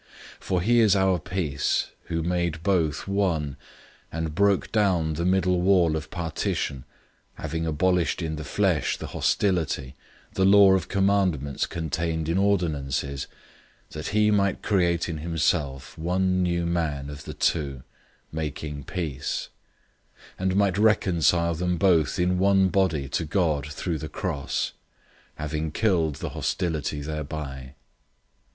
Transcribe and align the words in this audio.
002:014 0.37 0.37
For 0.39 0.61
he 0.63 0.79
is 0.79 0.95
our 0.95 1.19
peace, 1.19 1.89
who 2.05 2.23
made 2.23 2.63
both 2.63 3.07
one, 3.07 3.55
and 4.11 4.33
broke 4.33 4.71
down 4.71 5.13
the 5.13 5.25
middle 5.25 5.61
wall 5.61 5.95
of 5.95 6.09
partition, 6.09 6.85
002:015 7.37 7.41
having 7.43 7.65
abolished 7.67 8.21
in 8.23 8.35
the 8.35 8.43
flesh 8.43 8.97
the 8.97 9.05
hostility, 9.05 9.93
the 10.33 10.43
law 10.43 10.71
of 10.73 10.87
commandments 10.87 11.67
contained 11.67 12.27
in 12.27 12.39
ordinances, 12.39 13.27
that 13.91 14.07
he 14.07 14.31
might 14.31 14.63
create 14.63 15.07
in 15.07 15.19
himself 15.19 15.95
one 15.99 16.41
new 16.41 16.65
man 16.65 17.07
of 17.07 17.25
the 17.25 17.33
two, 17.35 17.83
making 18.31 18.83
peace; 18.83 19.49
002:016 20.39 20.41
and 20.41 20.55
might 20.55 20.77
reconcile 20.79 21.53
them 21.53 21.77
both 21.77 22.17
in 22.17 22.39
one 22.39 22.69
body 22.69 23.07
to 23.07 23.23
God 23.23 23.67
through 23.67 23.99
the 23.99 24.09
cross, 24.09 24.71
having 25.35 25.69
killed 25.71 26.15
the 26.15 26.29
hostility 26.29 27.01
thereby. 27.01 27.75